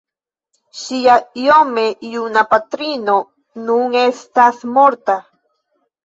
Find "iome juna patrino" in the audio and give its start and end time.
1.41-3.15